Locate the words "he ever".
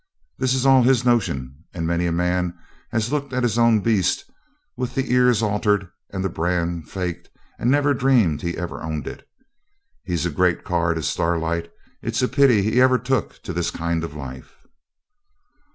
8.41-8.81, 12.63-12.97